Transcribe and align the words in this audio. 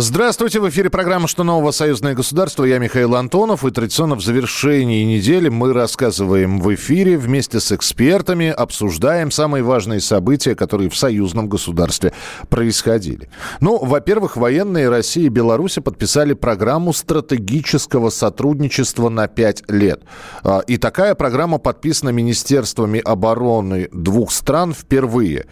Здравствуйте, 0.00 0.60
в 0.60 0.68
эфире 0.68 0.90
программа 0.90 1.26
«Что 1.26 1.42
нового? 1.42 1.72
Союзное 1.72 2.14
государство». 2.14 2.62
Я 2.62 2.78
Михаил 2.78 3.16
Антонов. 3.16 3.64
И 3.64 3.70
традиционно 3.72 4.14
в 4.14 4.22
завершении 4.22 5.02
недели 5.02 5.48
мы 5.48 5.72
рассказываем 5.72 6.60
в 6.60 6.72
эфире 6.76 7.18
вместе 7.18 7.58
с 7.58 7.72
экспертами, 7.72 8.48
обсуждаем 8.48 9.32
самые 9.32 9.64
важные 9.64 10.00
события, 10.00 10.54
которые 10.54 10.88
в 10.88 10.96
союзном 10.96 11.48
государстве 11.48 12.12
происходили. 12.48 13.28
Ну, 13.58 13.84
во-первых, 13.84 14.36
военные 14.36 14.88
России 14.88 15.24
и 15.24 15.30
Беларуси 15.30 15.80
подписали 15.80 16.34
программу 16.34 16.92
стратегического 16.92 18.10
сотрудничества 18.10 19.08
на 19.08 19.26
пять 19.26 19.68
лет. 19.68 20.02
А, 20.44 20.60
и 20.60 20.76
такая 20.76 21.16
программа 21.16 21.58
подписана 21.58 22.10
Министерствами 22.10 23.00
обороны 23.04 23.88
двух 23.90 24.30
стран 24.30 24.74
впервые. 24.74 25.46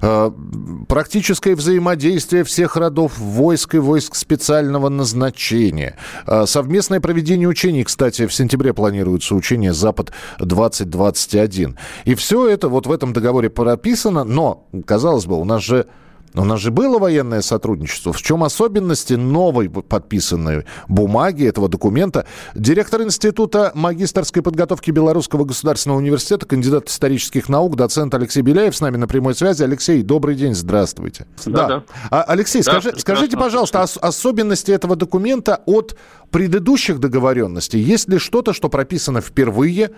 А, 0.00 0.32
практическое 0.88 1.54
взаимодействие 1.54 2.44
всех 2.44 2.76
родов 2.76 3.18
войск 3.18 3.74
и 3.74 3.89
войск 3.90 4.14
специального 4.14 4.88
назначения. 4.88 5.96
А, 6.24 6.46
совместное 6.46 7.00
проведение 7.00 7.48
учений, 7.48 7.82
кстати, 7.82 8.28
в 8.28 8.32
сентябре 8.32 8.72
планируется 8.72 9.34
учение 9.34 9.72
«Запад-2021». 9.72 11.76
И 12.04 12.14
все 12.14 12.48
это 12.48 12.68
вот 12.68 12.86
в 12.86 12.92
этом 12.92 13.12
договоре 13.12 13.50
прописано, 13.50 14.22
но, 14.22 14.68
казалось 14.86 15.26
бы, 15.26 15.40
у 15.40 15.44
нас 15.44 15.64
же 15.64 15.88
у 16.34 16.44
нас 16.44 16.60
же 16.60 16.70
было 16.70 16.98
военное 16.98 17.40
сотрудничество. 17.40 18.12
В 18.12 18.22
чем 18.22 18.44
особенности 18.44 19.14
новой 19.14 19.68
подписанной 19.68 20.64
бумаги 20.88 21.44
этого 21.46 21.68
документа? 21.68 22.26
Директор 22.54 23.02
Института 23.02 23.72
магистрской 23.74 24.42
подготовки 24.42 24.90
Белорусского 24.90 25.44
государственного 25.44 25.98
университета, 25.98 26.46
кандидат 26.46 26.88
исторических 26.88 27.48
наук, 27.48 27.76
доцент 27.76 28.14
Алексей 28.14 28.42
Беляев 28.42 28.76
с 28.76 28.80
нами 28.80 28.96
на 28.96 29.08
прямой 29.08 29.34
связи. 29.34 29.62
Алексей, 29.62 30.02
добрый 30.02 30.36
день, 30.36 30.54
здравствуйте. 30.54 31.26
Да, 31.46 31.66
да. 31.66 31.82
А, 32.10 32.22
Алексей, 32.22 32.62
да, 32.62 32.80
скажи, 32.80 32.94
скажите, 32.98 33.36
пожалуйста, 33.36 33.82
ос- 33.82 33.98
особенности 34.00 34.70
этого 34.70 34.96
документа 34.96 35.62
от 35.66 35.96
предыдущих 36.30 37.00
договоренностей? 37.00 37.80
Есть 37.80 38.08
ли 38.08 38.18
что-то, 38.18 38.52
что 38.52 38.68
прописано 38.68 39.20
впервые? 39.20 39.90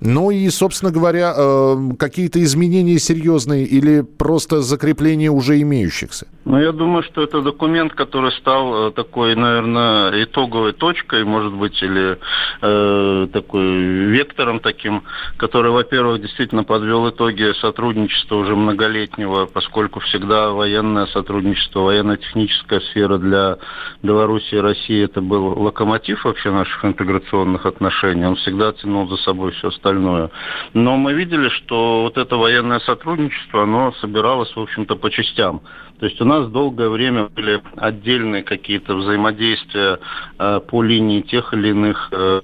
Ну 0.00 0.30
и, 0.30 0.48
собственно 0.50 0.92
говоря, 0.92 1.32
э, 1.36 1.76
какие-то 1.98 2.42
изменения 2.42 2.98
серьезные 2.98 3.64
или 3.64 4.02
просто 4.02 4.60
закрепление 4.60 5.30
уже 5.30 5.60
имеющихся? 5.62 6.26
Ну, 6.44 6.60
я 6.60 6.72
думаю, 6.72 7.02
что 7.04 7.22
это 7.22 7.40
документ, 7.40 7.94
который 7.94 8.30
стал 8.32 8.88
э, 8.88 8.92
такой, 8.92 9.34
наверное, 9.34 10.24
итоговой 10.24 10.72
точкой, 10.72 11.24
может 11.24 11.54
быть, 11.54 11.82
или 11.82 12.18
э, 12.60 13.28
такой 13.32 13.64
вектором 13.64 14.60
таким, 14.60 15.04
который, 15.38 15.70
во-первых, 15.70 16.20
действительно 16.20 16.64
подвел 16.64 17.08
итоги 17.08 17.52
сотрудничества 17.60 18.36
уже 18.36 18.54
многолетнего, 18.56 19.46
поскольку 19.46 20.00
всегда 20.00 20.50
военное 20.50 21.06
сотрудничество, 21.06 21.80
военно-техническая 21.80 22.80
сфера 22.80 23.16
для 23.16 23.56
Беларуси 24.02 24.54
и 24.56 24.58
России 24.58 25.02
это 25.04 25.22
был 25.22 25.58
локомотив 25.58 26.24
вообще 26.24 26.50
наших 26.50 26.84
интеграционных 26.84 27.64
отношений. 27.64 28.26
Он 28.26 28.36
всегда 28.36 28.72
тянул 28.72 29.08
за 29.08 29.16
собой 29.18 29.52
все 29.52 29.68
остальное. 29.68 29.83
Но 29.92 30.96
мы 30.96 31.12
видели, 31.14 31.48
что 31.48 32.02
вот 32.02 32.18
это 32.18 32.36
военное 32.36 32.80
сотрудничество, 32.80 33.62
оно 33.62 33.92
собиралось, 34.00 34.54
в 34.54 34.60
общем-то, 34.60 34.96
по 34.96 35.10
частям. 35.10 35.62
То 35.98 36.06
есть 36.06 36.20
у 36.20 36.24
нас 36.24 36.48
долгое 36.48 36.88
время 36.88 37.28
были 37.28 37.62
отдельные 37.76 38.42
какие-то 38.42 38.94
взаимодействия 38.96 39.98
э, 40.38 40.60
по 40.66 40.82
линии 40.82 41.20
тех 41.20 41.54
или 41.54 41.68
иных 41.68 42.08
э, 42.12 42.40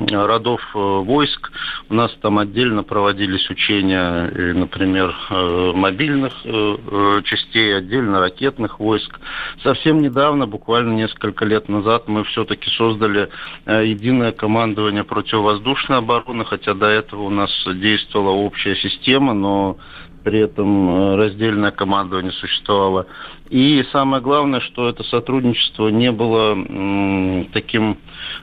родов 0.00 0.60
э, 0.74 0.78
войск. 0.78 1.50
У 1.88 1.94
нас 1.94 2.12
там 2.20 2.38
отдельно 2.38 2.82
проводились 2.82 3.48
учения, 3.50 4.54
например, 4.54 5.14
э, 5.30 5.72
мобильных 5.74 6.32
э, 6.44 7.22
частей, 7.24 7.76
отдельно 7.76 8.20
ракетных 8.20 8.80
войск. 8.80 9.18
Совсем 9.62 10.00
недавно, 10.00 10.46
буквально 10.46 10.94
несколько 10.94 11.44
лет 11.44 11.68
назад, 11.68 12.08
мы 12.08 12.24
все-таки 12.24 12.70
создали 12.70 13.28
единое 13.66 14.32
командование 14.32 15.04
противовоздушной 15.04 15.98
обороны, 15.98 16.44
хотя 16.44 16.74
до 16.74 16.86
этого 16.86 17.22
у 17.22 17.30
нас 17.30 17.50
действовала 17.66 18.30
общая 18.30 18.76
система, 18.76 19.34
но 19.34 19.78
при 20.28 20.40
этом 20.40 21.16
раздельное 21.16 21.70
командование 21.70 22.32
существовало. 22.32 23.06
И 23.48 23.82
самое 23.92 24.22
главное, 24.22 24.60
что 24.60 24.86
это 24.86 25.02
сотрудничество 25.04 25.88
не 25.88 26.12
было 26.12 26.54
таким 27.54 27.96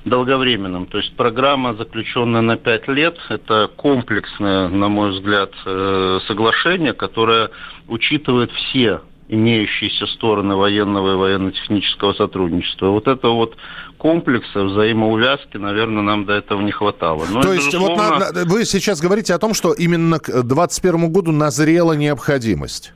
долговременным. 0.03 0.87
То 0.87 0.97
есть 0.97 1.15
программа, 1.15 1.75
заключенная 1.75 2.41
на 2.41 2.57
пять 2.57 2.87
лет, 2.87 3.19
это 3.29 3.69
комплексное, 3.75 4.67
на 4.67 4.87
мой 4.87 5.11
взгляд, 5.11 5.51
э, 5.63 6.19
соглашение, 6.25 6.93
которое 6.93 7.51
учитывает 7.87 8.51
все 8.51 9.01
имеющиеся 9.27 10.05
стороны 10.07 10.55
военного 10.55 11.13
и 11.13 11.15
военно-технического 11.15 12.13
сотрудничества. 12.13 12.89
Вот 12.89 13.07
это 13.07 13.29
вот 13.29 13.57
комплекса 13.97 14.63
взаимоувязки, 14.63 15.57
наверное, 15.57 16.03
нам 16.03 16.25
до 16.25 16.33
этого 16.33 16.61
не 16.61 16.71
хватало. 16.71 17.25
Но 17.29 17.41
То 17.41 17.53
есть 17.53 17.67
безусловно... 17.67 18.03
вот 18.03 18.19
на, 18.19 18.31
на, 18.31 18.45
вы 18.45 18.65
сейчас 18.65 19.01
говорите 19.01 19.33
о 19.33 19.39
том, 19.39 19.53
что 19.53 19.73
именно 19.73 20.19
к 20.19 20.25
2021 20.25 21.11
году 21.11 21.31
назрела 21.31 21.93
необходимость? 21.93 22.93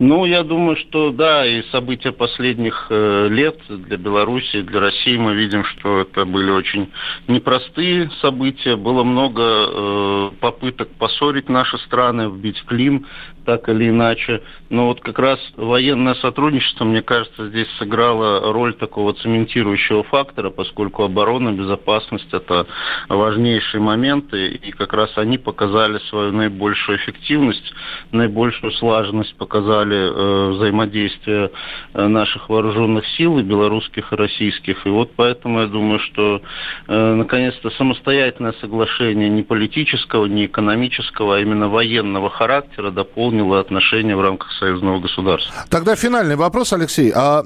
Ну, 0.00 0.24
я 0.24 0.42
думаю, 0.42 0.76
что 0.76 1.12
да, 1.12 1.46
и 1.46 1.62
события 1.70 2.10
последних 2.10 2.88
э, 2.90 3.28
лет 3.28 3.60
для 3.68 3.96
Беларуси, 3.96 4.62
для 4.62 4.80
России 4.80 5.16
мы 5.16 5.34
видим, 5.34 5.64
что 5.64 6.00
это 6.00 6.24
были 6.24 6.50
очень 6.50 6.90
непростые 7.28 8.10
события. 8.20 8.74
Было 8.74 9.04
много 9.04 9.42
э, 9.42 10.30
попыток 10.40 10.88
поссорить 10.98 11.48
наши 11.48 11.78
страны, 11.78 12.28
вбить 12.28 12.60
клин 12.64 13.06
так 13.44 13.68
или 13.68 13.88
иначе. 13.88 14.42
Но 14.70 14.86
вот 14.86 15.00
как 15.00 15.18
раз 15.18 15.38
военное 15.56 16.14
сотрудничество, 16.16 16.84
мне 16.84 17.02
кажется, 17.02 17.48
здесь 17.48 17.68
сыграло 17.78 18.52
роль 18.52 18.74
такого 18.74 19.12
цементирующего 19.14 20.02
фактора, 20.04 20.50
поскольку 20.50 21.04
оборона, 21.04 21.52
безопасность– 21.52 22.28
это 22.32 22.66
важнейшие 23.08 23.80
моменты, 23.80 24.48
и 24.48 24.72
как 24.72 24.92
раз 24.92 25.16
они 25.16 25.38
показали 25.38 25.98
свою 26.10 26.32
наибольшую 26.32 26.98
эффективность, 26.98 27.72
наибольшую 28.10 28.72
слаженность 28.72 29.36
показали 29.36 29.83
э, 29.92 30.50
взаимодействие 30.50 31.50
э, 31.92 32.06
наших 32.06 32.48
вооруженных 32.48 33.04
сил, 33.16 33.38
и 33.38 33.42
белорусских, 33.42 34.12
и 34.12 34.16
российских. 34.16 34.86
И 34.86 34.88
вот 34.88 35.12
поэтому 35.16 35.60
я 35.60 35.66
думаю, 35.66 35.98
что 36.00 36.40
э, 36.88 37.14
наконец-то 37.14 37.70
самостоятельное 37.70 38.54
соглашение 38.60 39.28
не 39.28 39.42
политического, 39.42 40.26
не 40.26 40.46
экономического, 40.46 41.36
а 41.36 41.40
именно 41.40 41.68
военного 41.68 42.30
характера 42.30 42.90
выполнила 42.90 43.60
отношения 43.60 44.16
в 44.16 44.20
рамках 44.20 44.50
союзного 44.52 44.98
государства. 45.00 45.54
Тогда 45.70 45.94
финальный 45.94 46.36
вопрос, 46.36 46.72
Алексей. 46.72 47.12
А 47.14 47.42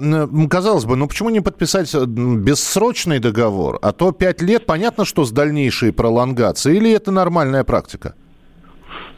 казалось 0.48 0.84
бы, 0.84 0.96
ну 0.96 1.06
почему 1.08 1.30
не 1.30 1.40
подписать 1.40 1.94
бессрочный 1.94 3.18
договор? 3.18 3.78
А 3.82 3.92
то 3.92 4.12
пять 4.12 4.40
лет, 4.42 4.66
понятно, 4.66 5.04
что 5.04 5.24
с 5.24 5.30
дальнейшей 5.30 5.92
пролонгацией, 5.92 6.78
или 6.78 6.90
это 6.92 7.10
нормальная 7.10 7.64
практика? 7.64 8.14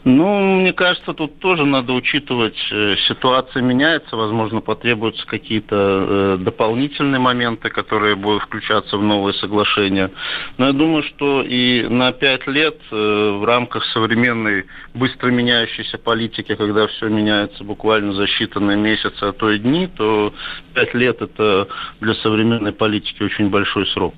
Ну, 0.03 0.59
мне 0.61 0.73
кажется, 0.73 1.13
тут 1.13 1.37
тоже 1.39 1.63
надо 1.65 1.93
учитывать, 1.93 2.57
э, 2.71 2.95
ситуация 3.07 3.61
меняется, 3.61 4.15
возможно, 4.15 4.59
потребуются 4.59 5.27
какие-то 5.27 5.75
э, 5.75 6.37
дополнительные 6.39 7.19
моменты, 7.19 7.69
которые 7.69 8.15
будут 8.15 8.41
включаться 8.43 8.97
в 8.97 9.03
новые 9.03 9.35
соглашения. 9.35 10.09
Но 10.57 10.67
я 10.67 10.73
думаю, 10.73 11.03
что 11.03 11.43
и 11.43 11.83
на 11.87 12.13
пять 12.13 12.47
лет 12.47 12.79
э, 12.89 13.37
в 13.39 13.45
рамках 13.45 13.85
современной 13.93 14.65
быстро 14.95 15.29
меняющейся 15.29 15.99
политики, 15.99 16.55
когда 16.55 16.87
все 16.87 17.07
меняется 17.07 17.63
буквально 17.63 18.13
за 18.13 18.25
считанные 18.25 18.77
месяцы, 18.77 19.23
а 19.23 19.33
то 19.33 19.51
и 19.51 19.59
дни, 19.59 19.87
то 19.87 20.33
пять 20.73 20.95
лет 20.95 21.21
это 21.21 21.67
для 21.99 22.15
современной 22.15 22.71
политики 22.71 23.21
очень 23.21 23.51
большой 23.51 23.85
срок. 23.87 24.15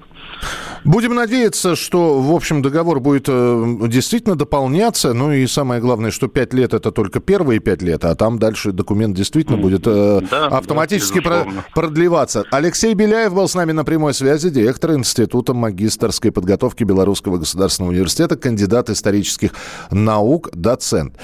Будем 0.85 1.15
надеяться, 1.15 1.75
что, 1.75 2.19
в 2.19 2.33
общем, 2.33 2.61
договор 2.61 2.99
будет 2.99 3.25
э, 3.27 3.75
действительно 3.87 4.35
дополняться. 4.35 5.13
Ну 5.13 5.31
и 5.31 5.47
самое 5.47 5.79
главное, 5.79 6.11
что 6.11 6.27
пять 6.27 6.53
лет 6.53 6.73
это 6.73 6.91
только 6.91 7.19
первые 7.19 7.59
пять 7.59 7.81
лет, 7.81 8.03
а 8.05 8.15
там 8.15 8.37
дальше 8.37 8.71
документ 8.71 9.15
действительно 9.15 9.57
будет 9.57 9.83
э, 9.85 10.21
да, 10.29 10.47
автоматически 10.47 11.21
да, 11.21 11.45
про- 11.45 11.47
продлеваться. 11.73 12.43
Алексей 12.51 12.93
Беляев 12.93 13.33
был 13.33 13.47
с 13.47 13.55
нами 13.55 13.71
на 13.71 13.85
прямой 13.85 14.13
связи, 14.13 14.49
директор 14.49 14.93
Института 14.93 15.53
магистрской 15.53 16.31
подготовки 16.31 16.83
Белорусского 16.83 17.37
государственного 17.37 17.91
университета, 17.91 18.35
кандидат 18.35 18.89
исторических 18.89 19.51
наук, 19.89 20.49
доцент. 20.53 21.15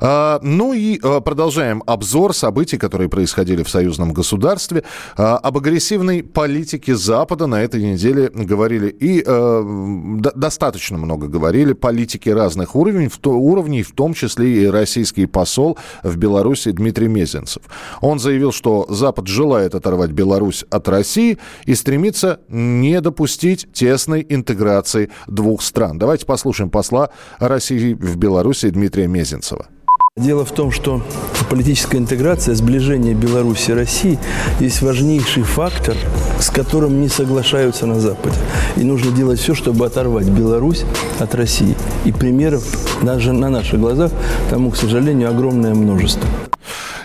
А, 0.00 0.38
ну 0.42 0.72
и 0.72 1.00
а, 1.02 1.20
продолжаем 1.20 1.82
обзор 1.86 2.34
событий, 2.34 2.78
которые 2.78 3.08
происходили 3.08 3.64
в 3.64 3.68
союзном 3.68 4.12
государстве. 4.12 4.84
А, 5.16 5.38
об 5.38 5.58
агрессивной 5.58 6.22
политике 6.22 6.94
Запада 6.94 7.46
на 7.46 7.62
этой 7.62 7.82
неделе 7.82 8.30
говорили 8.32 8.68
говорили, 8.68 8.88
и 9.08 9.22
э, 9.24 10.18
достаточно 10.34 10.98
много 10.98 11.28
говорили 11.28 11.72
политики 11.72 12.28
разных 12.28 12.76
уровней, 12.76 13.08
в 13.08 13.16
то, 13.16 13.32
уровней, 13.32 13.82
в 13.82 13.92
том 13.92 14.12
числе 14.12 14.64
и 14.64 14.66
российский 14.66 15.26
посол 15.26 15.78
в 16.02 16.16
Беларуси 16.16 16.70
Дмитрий 16.72 17.08
Мезенцев. 17.08 17.62
Он 18.02 18.18
заявил, 18.18 18.52
что 18.52 18.86
Запад 18.90 19.26
желает 19.26 19.74
оторвать 19.74 20.10
Беларусь 20.10 20.64
от 20.70 20.88
России 20.88 21.38
и 21.64 21.74
стремится 21.74 22.40
не 22.48 23.00
допустить 23.00 23.68
тесной 23.72 24.26
интеграции 24.28 25.10
двух 25.26 25.62
стран. 25.62 25.98
Давайте 25.98 26.26
послушаем 26.26 26.70
посла 26.70 27.08
России 27.38 27.94
в 27.94 28.16
Беларуси 28.16 28.68
Дмитрия 28.68 29.06
Мезенцева. 29.06 29.68
Дело 30.18 30.44
в 30.44 30.50
том, 30.50 30.72
что 30.72 31.00
политическая 31.48 31.98
интеграция, 31.98 32.54
сближение 32.56 33.14
Беларуси 33.14 33.70
и 33.70 33.74
России 33.74 34.18
есть 34.58 34.82
важнейший 34.82 35.44
фактор, 35.44 35.96
с 36.40 36.50
которым 36.50 37.00
не 37.00 37.08
соглашаются 37.08 37.86
на 37.86 38.00
Западе. 38.00 38.36
И 38.76 38.82
нужно 38.82 39.12
делать 39.12 39.38
все, 39.38 39.54
чтобы 39.54 39.86
оторвать 39.86 40.26
Беларусь 40.26 40.84
от 41.20 41.34
России. 41.36 41.76
И 42.04 42.10
примеров 42.10 42.64
даже 43.00 43.32
на 43.32 43.48
наших 43.48 43.78
глазах 43.78 44.10
тому, 44.50 44.70
к 44.70 44.76
сожалению, 44.76 45.30
огромное 45.30 45.74
множество. 45.74 46.28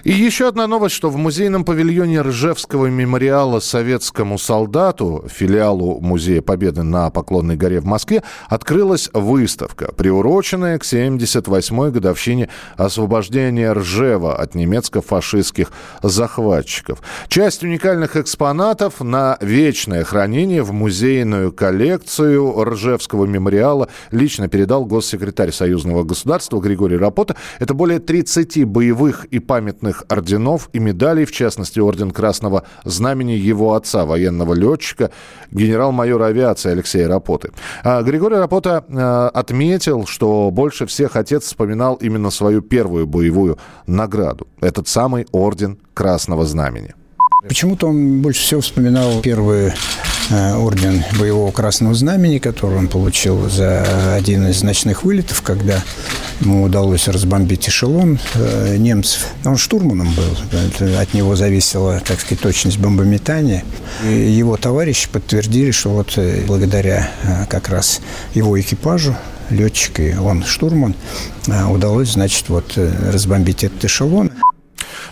И 0.04 0.12
еще 0.12 0.50
одна 0.50 0.68
новость, 0.68 0.96
что 0.96 1.10
в 1.10 1.16
музейном 1.16 1.64
павильоне 1.64 2.20
Ржевского 2.20 2.88
мемориала 2.88 3.62
советскому 3.62 4.38
солдату, 4.38 5.26
филиалу 5.34 6.02
Музея 6.02 6.42
Победы 6.42 6.84
на 6.84 7.10
Поклонной 7.10 7.56
горе 7.56 7.80
в 7.80 7.86
Москве, 7.86 8.22
открылась 8.50 9.10
выставка, 9.14 9.94
приуроченная 9.94 10.78
к 10.78 10.84
78-й 10.84 11.92
годовщине 11.92 12.50
освобождения 12.76 13.72
Ржева 13.72 14.36
от 14.36 14.56
немецко-фашистских 14.56 15.72
захватчиков. 16.02 17.02
Часть 17.30 17.64
уникальных 17.64 18.18
экспонатов 18.18 19.00
на 19.00 19.38
вечное 19.40 20.04
хранение 20.04 20.64
в 20.64 20.74
музейную 20.74 21.54
коллекцию 21.54 22.62
Ржевского 22.62 23.26
мемориала 23.26 23.88
лично 24.12 24.50
передал 24.50 24.84
госсекретарь 24.84 25.54
Союзного 25.54 26.04
государства 26.04 26.60
Григорий 26.60 26.98
Рапота. 26.98 27.38
Это 27.60 27.74
более 27.74 28.00
30 28.00 28.66
боевых 28.66 29.24
и 29.32 29.40
памятных 29.40 29.93
почетных 29.94 30.04
орденов 30.10 30.70
и 30.74 30.80
медалей, 30.80 31.26
в 31.26 31.32
частности, 31.32 31.80
орден 31.80 32.12
Красного 32.12 32.64
Знамени 32.86 33.34
его 33.34 33.74
отца, 33.74 34.06
военного 34.06 34.54
летчика, 34.54 35.12
генерал-майора 35.52 36.26
авиации 36.26 36.72
Алексея 36.72 37.08
Рапоты. 37.08 37.52
А 37.84 38.02
Григорий 38.02 38.38
Рапота 38.38 38.84
а, 38.90 39.30
отметил, 39.30 40.06
что 40.06 40.50
больше 40.52 40.86
всех 40.86 41.16
отец 41.16 41.44
вспоминал 41.44 41.96
именно 41.96 42.32
свою 42.32 42.62
первую 42.62 43.08
боевую 43.08 43.58
награду. 43.88 44.48
Этот 44.62 44.88
самый 44.88 45.26
орден 45.32 45.78
Красного 45.94 46.46
Знамени. 46.46 46.94
Почему-то 47.48 47.88
он 47.88 48.22
больше 48.22 48.42
всего 48.42 48.62
вспоминал 48.62 49.22
первый 49.22 49.68
э, 49.68 49.74
орден 50.32 51.04
боевого 51.20 51.52
красного 51.52 51.94
знамени, 51.94 52.38
который 52.40 52.78
он 52.78 52.88
получил 52.88 53.50
за 53.50 54.16
один 54.16 54.48
из 54.48 54.64
ночных 54.64 55.04
вылетов, 55.04 55.42
когда 55.42 55.84
ему 56.40 56.64
удалось 56.64 57.08
разбомбить 57.08 57.68
эшелон 57.70 58.20
э, 58.36 58.78
немцев. 58.78 59.28
Он 59.46 59.58
штурманом 59.58 60.14
был, 60.14 60.98
от 61.00 61.14
него 61.14 61.36
зависела, 61.36 62.00
так 62.00 62.20
сказать, 62.20 62.42
точность 62.42 62.78
бомбометания. 62.78 63.64
И 64.04 64.14
его 64.14 64.58
товарищи 64.58 65.10
подтвердили, 65.12 65.72
что 65.72 65.90
вот 65.90 66.14
э, 66.18 66.44
благодаря 66.48 67.10
как 67.50 67.70
раз 67.70 68.02
его 68.34 68.60
экипажу 68.60 69.16
летчик 69.50 70.00
и 70.00 70.16
он 70.16 70.44
штурман, 70.44 70.96
удалось, 71.70 72.14
значит, 72.14 72.50
вот 72.50 72.78
разбомбить 72.78 73.64
этот 73.64 73.86
эшелон. 73.86 74.32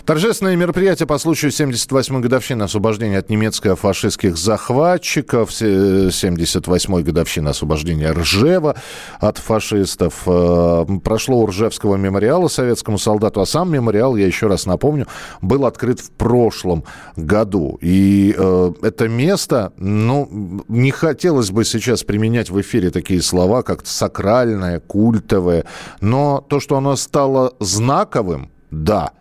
Торжественное 0.04 0.56
мероприятие 0.56 1.06
по 1.06 1.16
случаю 1.16 1.52
78-й 1.52 2.20
годовщины 2.20 2.64
освобождения 2.64 3.18
от 3.18 3.30
немецко-фашистских 3.30 4.36
захватчиков, 4.36 5.50
78-й 5.50 7.02
годовщины 7.04 7.50
освобождения 7.50 8.10
Ржева 8.10 8.74
от 9.20 9.38
фашистов. 9.38 10.22
Э, 10.26 10.84
прошло 11.04 11.38
у 11.38 11.46
Ржевского 11.46 11.94
мемориала 11.94 12.48
советскому 12.48 12.98
солдату, 12.98 13.42
а 13.42 13.46
сам 13.46 13.70
мемориал, 13.70 14.16
я 14.16 14.26
еще 14.26 14.48
раз 14.48 14.66
напомню, 14.66 15.06
был 15.40 15.66
открыт 15.66 16.00
в 16.00 16.10
прошлом 16.10 16.82
году. 17.14 17.78
И 17.80 18.34
э, 18.36 18.72
это 18.82 19.08
место, 19.08 19.72
ну, 19.76 20.64
не 20.66 20.90
хотелось 20.90 21.52
бы 21.52 21.64
сейчас 21.64 22.02
применять 22.02 22.50
в 22.50 22.60
эфире 22.60 22.90
такие 22.90 23.22
слова, 23.22 23.62
как 23.62 23.86
сакральное, 23.86 24.80
культовое, 24.80 25.64
но 26.00 26.44
то, 26.48 26.58
что 26.58 26.76
оно 26.76 26.96
стало 26.96 27.54
знаковым, 27.60 28.51
да. 28.72 29.12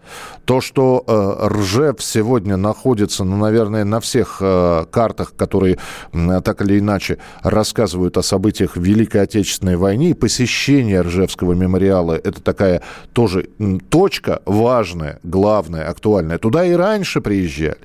То, 0.46 0.62
что 0.62 1.04
э, 1.06 1.48
Ржев 1.48 2.02
сегодня 2.02 2.56
находится, 2.56 3.26
ну, 3.26 3.36
наверное, 3.36 3.84
на 3.84 4.00
всех 4.00 4.38
э, 4.40 4.86
картах, 4.90 5.36
которые 5.36 5.78
э, 6.14 6.42
так 6.42 6.62
или 6.62 6.80
иначе 6.80 7.18
рассказывают 7.44 8.18
о 8.18 8.24
событиях 8.24 8.78
Великой 8.78 9.24
Отечественной 9.24 9.76
войны, 9.76 10.12
и 10.12 10.14
посещение 10.14 11.02
Ржевского 11.02 11.52
мемориала– 11.54 12.14
это 12.24 12.42
такая 12.42 12.82
тоже 13.12 13.50
точка 13.90 14.42
важная, 14.46 15.20
главная, 15.24 15.90
актуальная. 15.90 16.38
Туда 16.38 16.66
и 16.66 16.72
раньше 16.72 17.20
приезжали. 17.20 17.78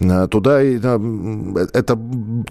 Э, 0.00 0.28
туда 0.28 0.62
это 0.62 1.98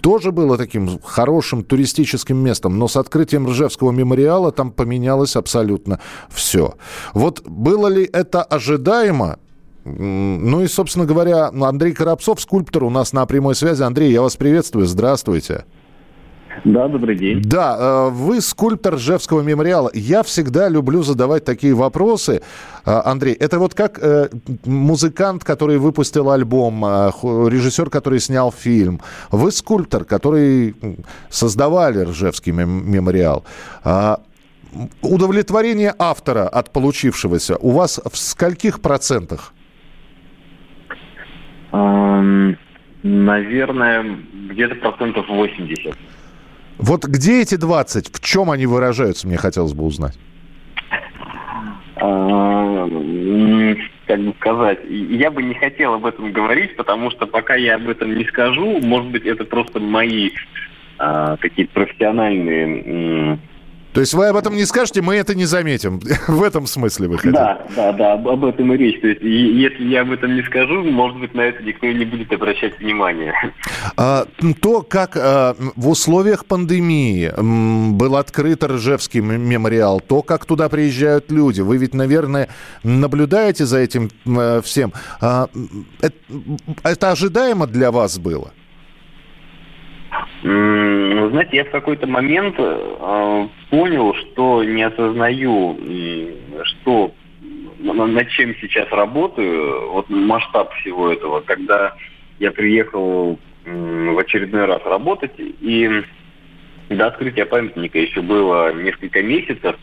тоже 0.00 0.32
было 0.32 0.56
таким 0.56 1.00
хорошим 1.02 1.64
туристическим 1.64 2.36
местом, 2.36 2.78
но 2.78 2.88
с 2.88 2.96
открытием 2.96 3.46
Ржевского 3.48 3.92
мемориала 3.92 4.52
там 4.52 4.70
поменялось 4.70 5.36
абсолютно 5.36 6.00
все. 6.30 6.74
Вот 7.14 7.42
было 7.46 7.88
ли 7.88 8.08
это 8.12 8.42
ожидаемо? 8.42 9.38
Ну 9.84 10.62
и, 10.62 10.66
собственно 10.66 11.06
говоря, 11.06 11.48
Андрей 11.48 11.92
Коробцов, 11.92 12.40
скульптор, 12.40 12.82
у 12.82 12.90
нас 12.90 13.12
на 13.12 13.24
прямой 13.24 13.54
связи. 13.54 13.82
Андрей, 13.84 14.10
я 14.10 14.20
вас 14.20 14.36
приветствую, 14.36 14.86
здравствуйте. 14.86 15.64
Да, 16.64 16.88
добрый 16.88 17.16
день. 17.16 17.42
Да, 17.42 17.76
э, 17.78 18.10
вы 18.10 18.40
скульптор 18.40 18.94
Ржевского 18.94 19.42
мемориала. 19.42 19.90
Я 19.94 20.22
всегда 20.22 20.68
люблю 20.68 21.02
задавать 21.02 21.44
такие 21.44 21.74
вопросы. 21.74 22.42
Э, 22.84 23.02
Андрей, 23.04 23.34
это 23.34 23.58
вот 23.58 23.74
как 23.74 23.98
э, 24.02 24.28
музыкант, 24.64 25.44
который 25.44 25.78
выпустил 25.78 26.30
альбом, 26.30 26.84
режиссер, 26.84 27.90
который 27.90 28.20
снял 28.20 28.52
фильм. 28.52 29.00
Вы 29.30 29.52
скульптор, 29.52 30.04
который 30.04 30.74
создавали 31.30 32.04
Ржевский 32.04 32.52
мемориал. 32.52 33.44
А, 33.84 34.20
удовлетворение 35.02 35.94
автора 35.98 36.48
от 36.48 36.72
получившегося 36.72 37.56
у 37.60 37.70
вас 37.70 38.00
в 38.04 38.16
скольких 38.16 38.80
процентах? 38.80 39.52
Наверное, 43.02 44.18
где-то 44.50 44.74
процентов 44.76 45.28
80. 45.28 45.94
Вот 46.78 47.04
где 47.04 47.42
эти 47.42 47.56
20? 47.56 48.14
В 48.14 48.20
чем 48.20 48.50
они 48.50 48.66
выражаются, 48.66 49.26
мне 49.26 49.36
хотелось 49.36 49.72
бы 49.72 49.84
узнать. 49.84 50.18
А, 51.96 52.88
как 54.06 54.20
бы 54.20 54.34
сказать, 54.38 54.80
я 54.88 55.30
бы 55.30 55.42
не 55.42 55.54
хотел 55.54 55.94
об 55.94 56.06
этом 56.06 56.32
говорить, 56.32 56.76
потому 56.76 57.10
что 57.10 57.26
пока 57.26 57.54
я 57.54 57.76
об 57.76 57.88
этом 57.88 58.14
не 58.16 58.24
скажу, 58.24 58.80
может 58.80 59.10
быть, 59.10 59.24
это 59.24 59.44
просто 59.44 59.80
мои 59.80 60.30
а, 60.98 61.36
какие-то 61.38 61.72
профессиональные 61.72 63.38
то 63.96 64.00
есть 64.00 64.12
вы 64.12 64.26
об 64.26 64.36
этом 64.36 64.54
не 64.54 64.66
скажете, 64.66 65.00
мы 65.00 65.14
это 65.16 65.34
не 65.34 65.46
заметим. 65.46 66.00
В 66.28 66.42
этом 66.42 66.66
смысле 66.66 67.08
вы 67.08 67.16
хотите? 67.16 67.32
Да, 67.32 67.66
да, 67.74 67.92
да, 67.94 68.12
об, 68.12 68.44
этом 68.44 68.70
и 68.74 68.76
речь. 68.76 69.00
То 69.00 69.06
есть, 69.06 69.22
если 69.22 69.84
я 69.84 70.02
об 70.02 70.10
этом 70.10 70.36
не 70.36 70.42
скажу, 70.42 70.84
может 70.84 71.18
быть, 71.18 71.32
на 71.32 71.40
это 71.40 71.62
никто 71.62 71.86
не 71.86 72.04
будет 72.04 72.30
обращать 72.30 72.78
внимания. 72.78 73.32
А, 73.96 74.26
то, 74.60 74.82
как 74.82 75.16
а, 75.16 75.56
в 75.76 75.88
условиях 75.88 76.44
пандемии 76.44 77.32
был 77.96 78.16
открыт 78.16 78.62
Ржевский 78.64 79.20
мемориал, 79.20 80.00
то, 80.00 80.20
как 80.20 80.44
туда 80.44 80.68
приезжают 80.68 81.30
люди, 81.30 81.62
вы 81.62 81.78
ведь, 81.78 81.94
наверное, 81.94 82.50
наблюдаете 82.82 83.64
за 83.64 83.78
этим 83.78 84.10
а, 84.26 84.60
всем. 84.60 84.92
А, 85.22 85.48
это, 86.02 86.16
это 86.82 87.12
ожидаемо 87.12 87.66
для 87.66 87.90
вас 87.90 88.18
было? 88.18 88.52
Знаете, 90.46 91.56
я 91.56 91.64
в 91.64 91.70
какой-то 91.70 92.06
момент 92.06 92.54
э, 92.56 93.48
понял, 93.68 94.14
что 94.14 94.62
не 94.62 94.84
осознаю, 94.84 95.76
что 96.62 97.12
над 97.80 98.28
чем 98.28 98.54
сейчас 98.60 98.88
работаю, 98.92 99.90
вот 99.90 100.08
масштаб 100.08 100.72
всего 100.74 101.10
этого, 101.10 101.40
когда 101.40 101.96
я 102.38 102.52
приехал 102.52 103.40
в 103.64 104.18
очередной 104.18 104.66
раз 104.66 104.82
работать, 104.84 105.32
и 105.36 106.04
до 106.90 107.08
открытия 107.08 107.46
памятника 107.46 107.98
еще 107.98 108.22
было 108.22 108.72
несколько 108.72 109.24
месяцев, 109.24 109.74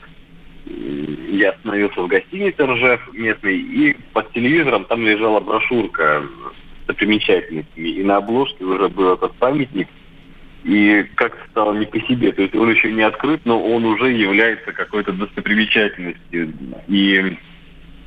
я 0.65 1.49
остановился 1.49 2.01
в 2.01 2.07
гостинице 2.07 2.65
Ржев 2.65 3.01
местной, 3.11 3.57
и 3.57 3.97
под 4.13 4.31
телевизором 4.31 4.85
там 4.85 5.05
лежала 5.05 5.41
брошюрка 5.41 6.23
с 6.23 6.87
достопримечательностями, 6.87 7.89
и 7.89 8.01
на 8.01 8.17
обложке 8.17 8.63
уже 8.63 8.87
был 8.87 9.13
этот 9.15 9.33
памятник– 9.33 9.89
и 10.63 11.03
как 11.15 11.37
стало 11.51 11.73
не 11.73 11.85
по 11.85 11.99
себе. 12.01 12.31
То 12.31 12.41
есть 12.41 12.55
он 12.55 12.71
еще 12.71 12.91
не 12.91 13.03
открыт, 13.03 13.41
но 13.45 13.61
он 13.61 13.85
уже 13.85 14.11
является 14.11 14.71
какой-то 14.71 15.11
достопримечательностью. 15.11 16.53
И 16.87 17.37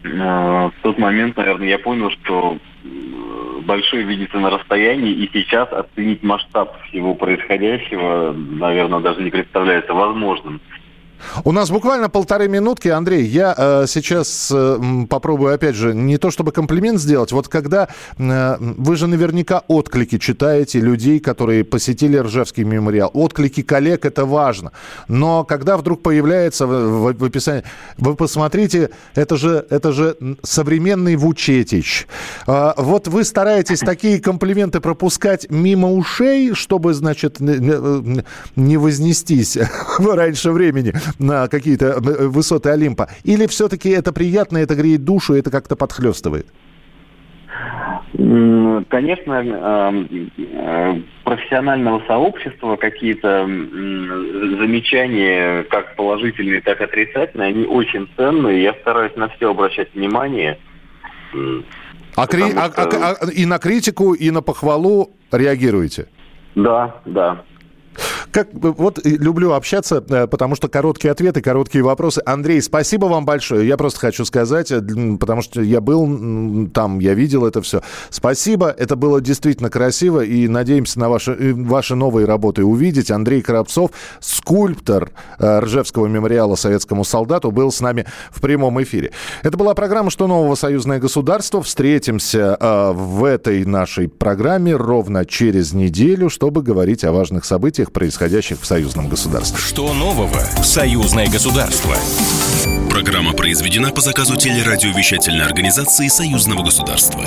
в 0.03 0.73
тот 0.83 0.99
момент, 0.99 1.37
наверное, 1.37 1.69
я 1.69 1.79
понял, 1.79 2.11
что 2.11 2.59
большой 3.65 4.05
видится 4.05 4.39
на 4.39 4.51
расстоянии, 4.51 5.13
и 5.13 5.31
сейчас 5.33 5.73
оценить 5.73 6.23
масштаб 6.23 6.81
всего 6.85 7.15
происходящего, 7.15 8.33
наверное, 8.33 9.01
даже 9.01 9.23
не 9.23 9.31
представляется 9.31 9.93
возможным. 9.93 10.61
У 11.45 11.53
нас 11.53 11.71
буквально 11.71 12.09
полторы 12.09 12.49
минутки. 12.49 12.89
Андрей, 12.89 13.25
я 13.25 13.55
э, 13.57 13.85
сейчас 13.89 14.51
э, 14.53 14.79
попробую, 15.09 15.55
опять 15.55 15.75
же, 15.75 15.95
не 15.95 16.19
то 16.19 16.31
чтобы 16.31 16.53
комплимент 16.53 17.01
сделать. 17.01 17.33
Вот 17.33 17.49
когда 17.49 17.89
э, 18.19 18.57
вы 18.61 18.97
же 18.97 19.07
наверняка 19.07 19.63
отклики 19.69 20.19
читаете 20.19 20.81
людей, 20.81 21.21
которые 21.21 21.65
посетили 21.65 22.17
Ржевский 22.17 22.65
мемориал. 22.65 23.11
Отклики 23.15 23.63
коллег– 23.63 24.05
это 24.07 24.25
важно. 24.25 24.73
Но 25.09 25.45
когда 25.45 25.77
вдруг 25.77 26.03
появляется 26.03 26.67
в, 26.67 26.71
в, 26.71 27.19
в 27.19 27.25
описании, 27.25 27.65
вы 27.99 28.15
посмотрите, 28.15 28.91
это 29.15 29.37
же, 29.37 29.67
это 29.71 29.93
же 29.93 30.17
современный 30.43 31.17
Вучетич. 31.17 32.07
Э, 32.47 32.73
вот 32.77 33.09
вы 33.09 33.25
стараетесь 33.25 33.81
такие 33.81 34.21
комплименты 34.21 34.81
пропускать 34.81 35.51
мимо 35.51 35.93
ушей, 35.93 36.55
чтобы, 36.55 36.95
значит, 36.95 37.41
не, 37.41 38.23
не 38.57 38.77
вознестись 38.77 39.59
раньше 39.99 40.51
времени 40.51 40.95
на 41.19 41.49
какие-то 41.49 41.87
э, 41.87 42.29
высоты 42.29 42.71
Олимпа? 42.71 43.09
Или 43.25 43.47
все-таки 43.47 43.91
это 43.91 44.13
приятно, 44.13 44.59
это 44.59 44.75
греет 44.75 45.05
душу, 45.05 45.35
это 45.35 45.51
как-то 45.51 45.77
подхлестывает? 45.77 46.47
Конечно, 48.13 49.33
эм, 49.33 50.31
э, 50.39 51.01
профессионального 51.25 52.03
сообщества 52.07 52.77
какие-то 52.77 53.47
замечания, 53.47 55.65
как 55.65 55.97
положительные, 55.97 56.63
так 56.63 56.81
и 56.81 56.85
отрицательные, 56.85 57.49
они 57.49 57.67
очень 57.67 58.09
ценные. 58.17 58.63
Я 58.63 58.75
стараюсь 58.75 59.17
на 59.17 59.29
все 59.29 59.51
обращать 59.51 59.93
внимание. 59.95 60.59
А, 62.17 62.27
кри... 62.27 62.45
А, 62.57 62.71
что... 62.71 62.83
а, 62.83 63.17
а, 63.21 63.31
и 63.31 63.45
на 63.45 63.59
критику, 63.59 64.15
и 64.15 64.31
на 64.31 64.41
похвалу 64.41 65.11
реагируете? 65.31 66.09
Да, 66.55 66.97
да. 67.05 67.43
Как, 68.37 68.49
вот 68.53 69.01
люблю 69.03 69.53
общаться, 69.53 70.05
э, 70.07 70.27
потому 70.27 70.57
что 70.57 70.69
короткие 70.69 71.11
ответы, 71.11 71.41
короткие 71.41 71.83
вопросы. 71.83 72.21
Андрей, 72.27 72.61
спасибо 72.61 73.07
вам 73.07 73.25
большое. 73.25 73.67
Я 73.67 73.79
просто 73.79 73.99
хочу 73.99 74.27
сказать, 74.27 74.71
э, 74.71 74.83
потому 75.19 75.41
что 75.41 75.63
я 75.63 75.81
был 75.81 76.69
там, 76.69 76.99
я 76.99 77.15
видел 77.15 77.47
это 77.47 77.63
все. 77.63 77.81
Спасибо, 78.11 78.69
это 78.69 78.95
было 78.95 79.23
действительно 79.23 79.71
красиво, 79.71 80.23
и 80.23 80.49
надеемся 80.49 81.01
на 81.01 81.09
ваши, 81.09 81.33
э, 81.33 81.55
ваши 81.55 81.95
новые 81.95 82.27
работы 82.27 82.63
увидеть. 82.63 83.11
Андрей 83.11 83.41
Коробцов, 83.41 83.93
скульптор 84.21 85.13
Ржевского 85.41 86.07
мемориала 86.07 86.57
советскому 86.57 87.05
солдату, 87.05 87.51
был 87.51 87.73
с 87.73 87.81
нами 87.81 88.05
в 88.31 88.43
прямом 88.43 88.83
эфире. 88.83 89.13
Это 89.45 89.57
была 89.57 89.73
программа 89.73 90.11
«Что 90.11 90.27
нового? 90.27 90.57
Союзное 90.57 90.99
государство». 90.99 91.63
Встретимся 91.63 92.59
в 92.93 93.25
этой 93.25 93.65
нашей 93.65 94.09
программе 94.09 94.77
ровно 94.77 95.25
через 95.25 95.73
неделю, 95.73 96.29
чтобы 96.29 96.61
говорить 96.61 97.03
о 97.03 97.13
важных 97.13 97.47
событиях, 97.47 97.93
происходящих 97.93 98.26
происходящих 98.27 98.61
в 98.61 98.67
союзном 98.67 99.09
государстве. 99.09 99.59
Что 99.59 99.93
нового 99.93 100.41
в 100.61 100.65
союзное 100.65 101.29
государство? 101.29 101.95
Программа 102.91 103.33
произведена 103.33 103.91
по 103.93 104.01
заказу 104.01 104.37
телерадиовещательной 104.37 105.45
организации 105.45 106.09
союзного 106.09 106.65
государства. 106.65 107.23